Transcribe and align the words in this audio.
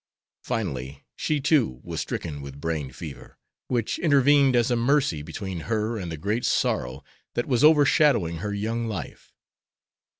Finally 0.43 1.05
she, 1.15 1.39
too, 1.39 1.79
was 1.83 2.01
stricken 2.01 2.41
with 2.41 2.59
brain 2.59 2.91
fever, 2.91 3.37
which 3.67 3.99
intervened 3.99 4.55
as 4.55 4.71
a 4.71 4.75
mercy 4.75 5.21
between 5.21 5.59
her 5.69 5.95
and 5.99 6.11
the 6.11 6.17
great 6.17 6.43
sorrow 6.43 7.03
that 7.35 7.45
was 7.45 7.63
overshadowing 7.63 8.37
her 8.37 8.51
young 8.51 8.87
life. 8.87 9.31